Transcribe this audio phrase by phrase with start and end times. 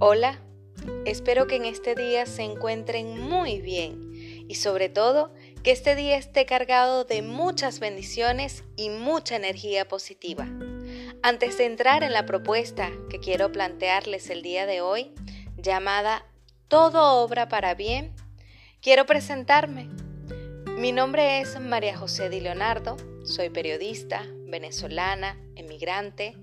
[0.00, 0.38] Hola,
[1.06, 4.12] espero que en este día se encuentren muy bien
[4.48, 10.46] y sobre todo que este día esté cargado de muchas bendiciones y mucha energía positiva.
[11.20, 15.12] Antes de entrar en la propuesta que quiero plantearles el día de hoy,
[15.56, 16.24] llamada
[16.68, 18.14] Todo obra para bien,
[18.80, 19.88] quiero presentarme.
[20.76, 26.36] Mi nombre es María José Di Leonardo, soy periodista, venezolana, emigrante,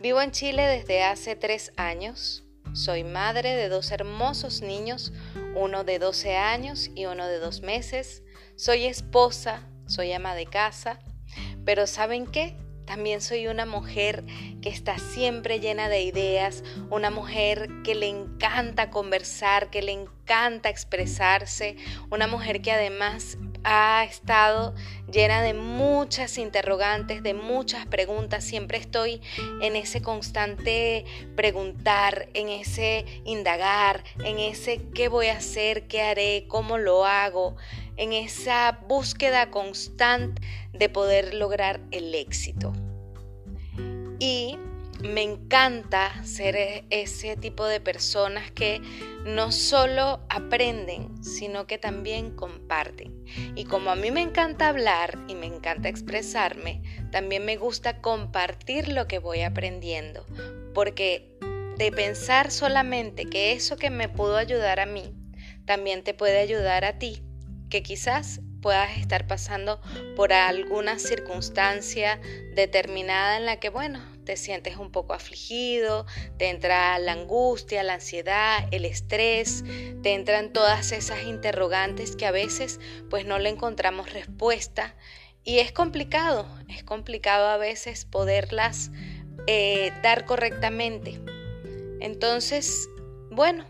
[0.00, 2.42] vivo en Chile desde hace tres años
[2.76, 5.12] soy madre de dos hermosos niños,
[5.54, 8.22] uno de 12 años y uno de dos meses.
[8.54, 10.98] Soy esposa, soy ama de casa,
[11.64, 12.56] pero ¿saben qué?
[12.84, 14.24] También soy una mujer
[14.60, 20.68] que está siempre llena de ideas, una mujer que le encanta conversar, que le encanta
[20.68, 21.76] expresarse,
[22.10, 24.74] una mujer que además ha estado
[25.10, 28.44] llena de muchas interrogantes, de muchas preguntas.
[28.44, 29.20] Siempre estoy
[29.60, 36.46] en ese constante preguntar, en ese indagar, en ese qué voy a hacer, qué haré,
[36.46, 37.56] cómo lo hago,
[37.96, 40.40] en esa búsqueda constante
[40.72, 42.72] de poder lograr el éxito.
[44.20, 44.58] Y
[45.02, 48.80] me encanta ser e-, ese tipo de personas que
[49.24, 53.24] no solo aprenden, sino que también comparten.
[53.54, 58.88] Y como a mí me encanta hablar y me encanta expresarme, también me gusta compartir
[58.88, 60.24] lo que voy aprendiendo,
[60.74, 61.36] porque
[61.76, 65.14] de pensar solamente que eso que me pudo ayudar a mí,
[65.64, 67.22] también te puede ayudar a ti,
[67.68, 69.80] que quizás puedas estar pasando
[70.14, 72.20] por alguna circunstancia
[72.54, 76.04] determinada en la que, bueno, te sientes un poco afligido,
[76.36, 79.64] te entra la angustia, la ansiedad, el estrés,
[80.02, 82.78] te entran todas esas interrogantes que a veces
[83.08, 84.94] pues no le encontramos respuesta
[85.42, 88.90] y es complicado, es complicado a veces poderlas
[89.46, 91.20] eh, dar correctamente.
[92.00, 92.90] Entonces,
[93.30, 93.64] bueno,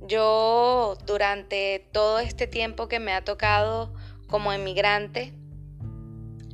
[0.00, 3.92] yo durante todo este tiempo que me ha tocado
[4.28, 5.34] como emigrante,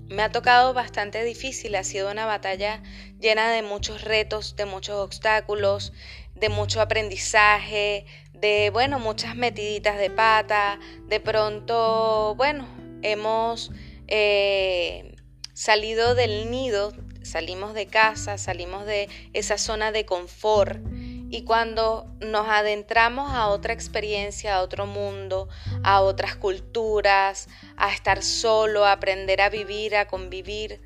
[0.08, 2.82] me ha tocado bastante difícil, ha sido una batalla
[3.20, 5.92] llena de muchos retos, de muchos obstáculos,
[6.34, 10.78] de mucho aprendizaje, de, bueno, muchas metiditas de pata,
[11.08, 12.66] de pronto, bueno,
[13.02, 13.70] hemos
[14.06, 15.16] eh,
[15.54, 20.80] salido del nido, salimos de casa, salimos de esa zona de confort.
[21.28, 25.48] Y cuando nos adentramos a otra experiencia, a otro mundo,
[25.82, 30.80] a otras culturas, a estar solo, a aprender a vivir, a convivir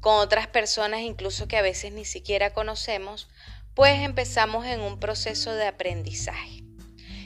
[0.00, 3.28] con otras personas, incluso que a veces ni siquiera conocemos,
[3.74, 6.64] pues empezamos en un proceso de aprendizaje.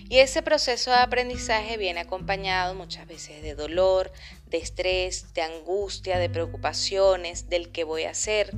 [0.08, 4.12] Y ese proceso de aprendizaje viene acompañado muchas veces de dolor,
[4.46, 8.52] de estrés, de angustia, de preocupaciones, del qué voy a hacer.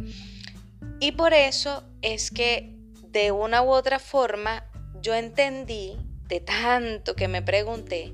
[0.99, 2.75] Y por eso es que
[3.09, 4.69] de una u otra forma
[5.01, 8.13] yo entendí, de tanto que me pregunté,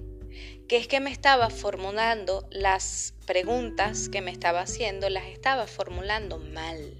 [0.71, 6.39] que es que me estaba formulando las preguntas que me estaba haciendo, las estaba formulando
[6.39, 6.97] mal.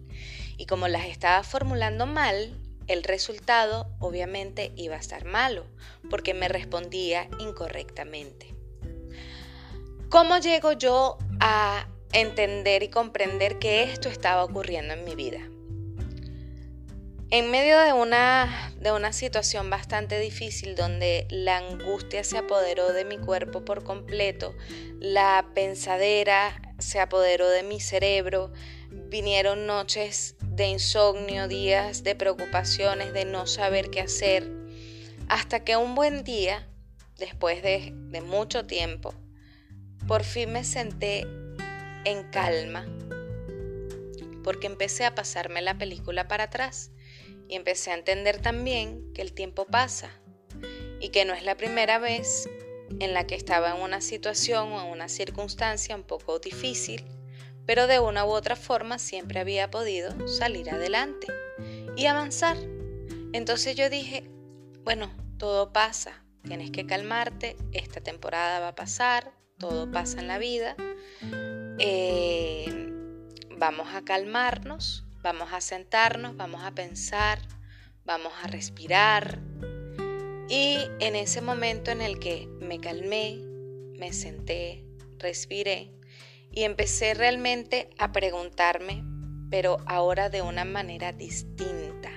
[0.57, 2.59] Y como las estaba formulando mal,
[2.89, 5.67] el resultado obviamente iba a estar malo,
[6.11, 8.57] porque me respondía incorrectamente.
[10.09, 15.49] ¿Cómo llego yo a entender y comprender que esto estaba ocurriendo en mi vida?
[17.33, 23.05] En medio de una, de una situación bastante difícil donde la angustia se apoderó de
[23.05, 24.53] mi cuerpo por completo,
[24.99, 28.53] la pensadera se apoderó de mi cerebro,
[28.91, 34.51] vinieron noches de insomnio, días de preocupaciones, de no saber qué hacer,
[35.29, 36.67] hasta que un buen día,
[37.17, 39.15] después de, de mucho tiempo,
[40.09, 41.29] por fin me senté
[42.05, 42.89] en calma,
[44.43, 46.91] porque empecé a pasarme la película para atrás
[47.51, 50.11] y empecé a entender también que el tiempo pasa
[51.01, 52.49] y que no es la primera vez
[53.01, 57.05] en la que estaba en una situación o en una circunstancia un poco difícil,
[57.67, 61.27] pero de una u otra forma siempre había podido salir adelante
[61.97, 62.57] y avanzar.
[63.33, 64.31] Entonces yo dije,
[64.85, 70.39] bueno, todo pasa, tienes que calmarte, esta temporada va a pasar, todo pasa en la
[70.39, 70.77] vida,
[71.81, 72.93] eh,
[73.59, 77.41] vamos a calmarnos, Vamos a sentarnos, vamos a pensar,
[78.05, 79.39] vamos a respirar.
[80.49, 83.39] Y en ese momento en el que me calmé,
[83.99, 84.85] me senté,
[85.19, 85.93] respiré
[86.51, 89.05] y empecé realmente a preguntarme,
[89.51, 92.11] pero ahora de una manera distinta.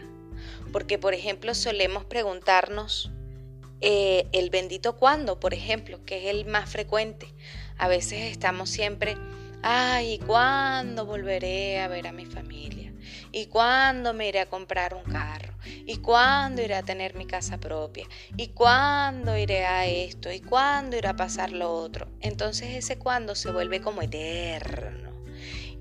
[0.71, 3.11] Porque, por ejemplo, solemos preguntarnos
[3.81, 7.27] eh, el bendito cuándo, por ejemplo, que es el más frecuente.
[7.77, 9.15] A veces estamos siempre,
[9.61, 12.82] ay, ¿cuándo volveré a ver a mi familia?
[13.35, 15.55] ¿Y cuándo me iré a comprar un carro?
[15.65, 18.07] ¿Y cuándo iré a tener mi casa propia?
[18.37, 20.31] ¿Y cuándo iré a esto?
[20.31, 22.07] ¿Y cuándo irá a pasar lo otro?
[22.21, 25.11] Entonces ese cuándo se vuelve como eterno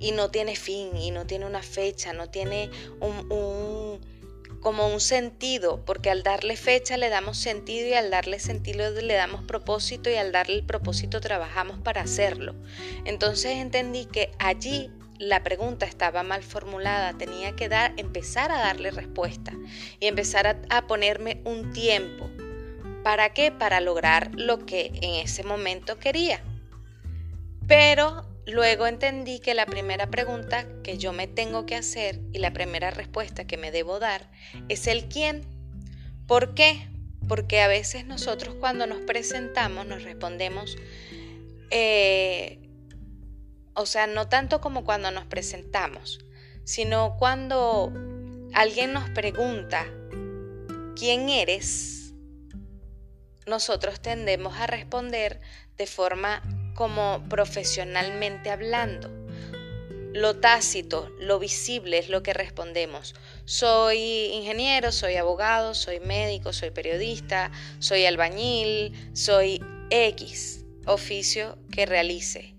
[0.00, 2.70] y no tiene fin y no tiene una fecha, no tiene
[3.00, 4.00] un,
[4.60, 9.14] como un sentido, porque al darle fecha le damos sentido y al darle sentido le
[9.14, 12.54] damos propósito y al darle el propósito trabajamos para hacerlo.
[13.04, 14.90] Entonces entendí que allí
[15.22, 19.52] la pregunta estaba mal formulada, tenía que dar, empezar a darle respuesta
[20.00, 22.28] y empezar a, ponerme un tiempo.
[23.04, 23.52] ¿Para qué?
[23.52, 26.42] Para lograr lo que en ese momento quería.
[27.68, 32.52] Pero luego entendí que la primera pregunta que yo me tengo que hacer y la
[32.52, 34.28] primera respuesta que me debo dar
[34.68, 35.44] es el quién.
[36.26, 36.88] ¿Por qué?
[37.28, 40.76] Porque a veces nosotros cuando nos presentamos nos respondemos
[41.70, 42.58] eh,
[43.74, 46.24] o sea, no tanto como cuando nos presentamos,
[46.64, 47.92] sino cuando
[48.52, 49.86] alguien nos pregunta,
[50.96, 52.14] ¿quién eres?
[53.46, 55.40] Nosotros tendemos a responder
[55.76, 56.42] de forma
[56.74, 59.10] como profesionalmente hablando.
[60.14, 63.14] Lo tácito, lo visible es lo que respondemos.
[63.46, 72.54] Soy ingeniero, soy abogado, soy médico, soy periodista, soy albañil, soy X oficio que realice.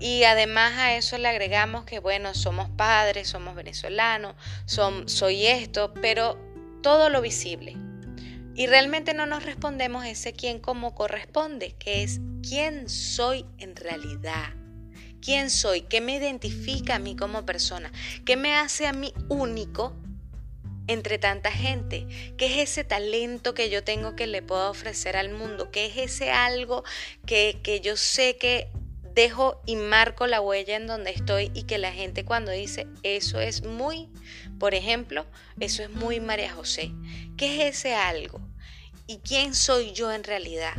[0.00, 4.34] Y además a eso le agregamos que, bueno, somos padres, somos venezolanos,
[4.66, 6.38] soy esto, pero
[6.82, 7.76] todo lo visible.
[8.56, 14.54] Y realmente no nos respondemos ese quién como corresponde, que es quién soy en realidad.
[15.20, 15.82] ¿Quién soy?
[15.82, 17.90] ¿Qué me identifica a mí como persona?
[18.26, 19.96] ¿Qué me hace a mí único
[20.86, 22.06] entre tanta gente?
[22.36, 25.70] ¿Qué es ese talento que yo tengo que le puedo ofrecer al mundo?
[25.70, 26.84] ¿Qué es ese algo
[27.26, 28.68] que, que yo sé que
[29.14, 33.40] dejo y marco la huella en donde estoy y que la gente cuando dice eso
[33.40, 34.08] es muy,
[34.58, 35.24] por ejemplo,
[35.60, 36.92] eso es muy María José.
[37.36, 38.40] ¿Qué es ese algo?
[39.06, 40.74] ¿Y quién soy yo en realidad?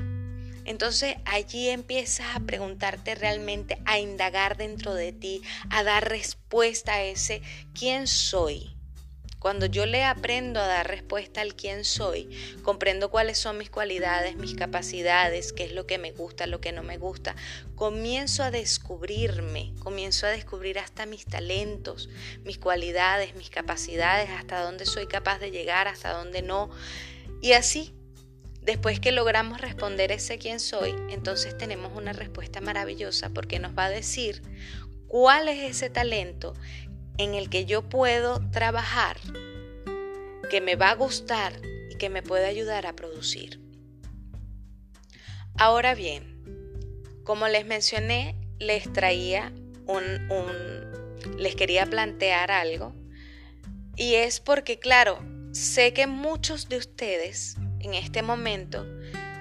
[0.65, 7.03] Entonces allí empiezas a preguntarte realmente, a indagar dentro de ti, a dar respuesta a
[7.03, 7.41] ese
[7.73, 8.74] quién soy.
[9.45, 12.27] Cuando yo le aprendo a dar respuesta al quién soy,
[12.63, 16.71] comprendo cuáles son mis cualidades, mis capacidades, qué es lo que me gusta, lo que
[16.71, 17.35] no me gusta,
[17.75, 22.09] comienzo a descubrirme, comienzo a descubrir hasta mis talentos,
[22.43, 26.71] mis cualidades, mis capacidades, hasta dónde soy capaz de llegar, hasta dónde no.
[27.39, 27.93] Y así,
[28.63, 33.85] después que logramos responder ese quién soy, entonces tenemos una respuesta maravillosa porque nos va
[33.85, 34.41] a decir
[35.07, 36.55] cuál es ese talento
[37.17, 39.17] en el que yo puedo trabajar,
[40.49, 41.53] que me va a gustar
[41.89, 43.59] y que me puede ayudar a producir.
[45.57, 46.35] Ahora bien,
[47.23, 49.53] como les mencioné, les traía
[49.85, 52.93] un, un, les quería plantear algo
[53.95, 55.19] y es porque, claro,
[55.51, 58.85] sé que muchos de ustedes en este momento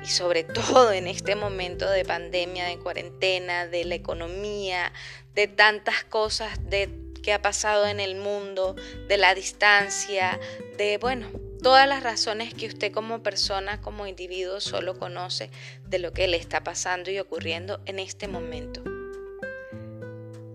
[0.02, 4.92] y sobre todo en este momento de pandemia, de cuarentena, de la economía,
[5.34, 8.76] de tantas cosas, de que ha pasado en el mundo,
[9.08, 10.38] de la distancia,
[10.76, 11.28] de, bueno,
[11.62, 15.50] todas las razones que usted como persona, como individuo, solo conoce
[15.88, 18.82] de lo que le está pasando y ocurriendo en este momento.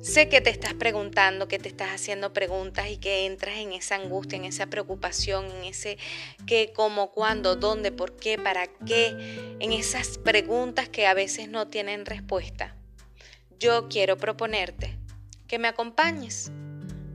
[0.02, 3.96] Sé que te estás preguntando, que te estás haciendo preguntas y que entras en esa
[3.96, 5.98] angustia, en esa preocupación, en ese
[6.46, 9.08] qué, cómo, cuándo, dónde, por qué, para qué,
[9.60, 12.76] en esas preguntas que a veces no tienen respuesta.
[13.60, 14.96] Yo quiero proponerte
[15.50, 16.52] que me acompañes,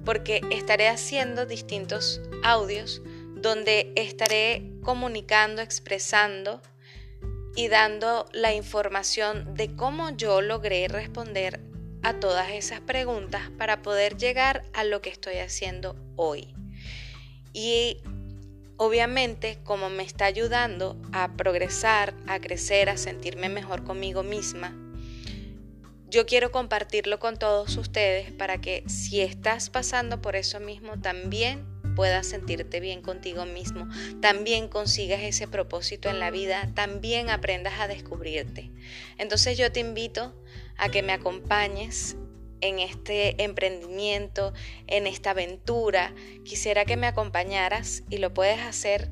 [0.04, 3.02] porque estaré haciendo distintos audios
[3.34, 6.62] donde estaré comunicando, expresando
[7.56, 11.60] y dando la información de cómo yo logré responder
[12.02, 16.54] a todas esas preguntas para poder llegar a lo que estoy haciendo hoy.
[17.52, 17.98] Y
[18.76, 24.74] obviamente como me está ayudando a progresar, a crecer, a sentirme mejor conmigo misma,
[26.14, 31.66] yo quiero compartirlo con todos ustedes para que si estás pasando por eso mismo, también
[31.96, 33.88] puedas sentirte bien contigo mismo,
[34.20, 38.70] también consigas ese propósito en la vida, también aprendas a descubrirte.
[39.18, 40.40] Entonces yo te invito
[40.76, 42.16] a que me acompañes
[42.60, 44.54] en este emprendimiento,
[44.86, 46.14] en esta aventura.
[46.44, 49.10] Quisiera que me acompañaras y lo puedes hacer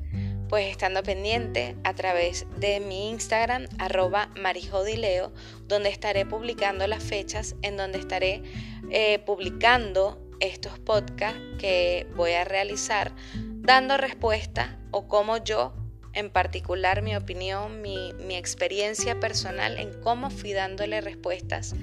[0.53, 5.33] pues estando pendiente a través de mi Instagram arroba marijodileo,
[5.63, 8.43] donde estaré publicando las fechas en donde estaré
[8.91, 15.73] eh, publicando estos podcasts que voy a realizar, dando respuesta o cómo yo,
[16.13, 21.73] en particular mi opinión, mi, mi experiencia personal en cómo fui dándole respuestas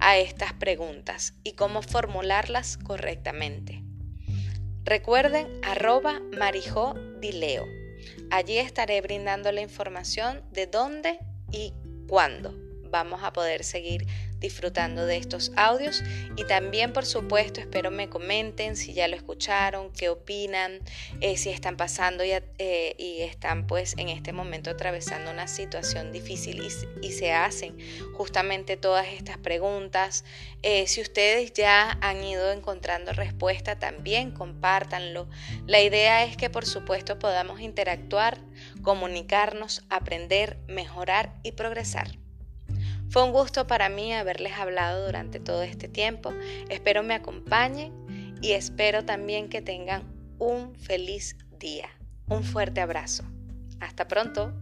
[0.00, 3.82] a estas preguntas y cómo formularlas correctamente.
[4.84, 7.77] Recuerden arroba marijodileo.
[8.30, 11.18] Allí estaré brindando la información de dónde
[11.50, 11.72] y
[12.08, 14.06] cuándo vamos a poder seguir
[14.40, 16.02] disfrutando de estos audios
[16.36, 20.78] y también por supuesto espero me comenten si ya lo escucharon, qué opinan,
[21.20, 26.12] eh, si están pasando y, eh, y, están pues en este momento atravesando una situación
[26.12, 26.62] difícil
[27.02, 27.76] y, se hacen
[28.14, 30.24] justamente todas estas preguntas.
[30.62, 35.28] Eh, si ustedes ya han ido encontrando respuesta también compártanlo.
[35.66, 38.38] La idea es que por supuesto podamos interactuar,
[38.82, 42.18] comunicarnos, aprender, mejorar y progresar.
[43.10, 46.32] Fue un gusto para mí haberles hablado durante todo este tiempo.
[46.68, 47.92] Espero me acompañen
[48.42, 50.02] y espero también que tengan
[50.38, 51.88] un feliz día.
[52.28, 53.24] Un fuerte abrazo.
[53.80, 54.52] Hasta pronto.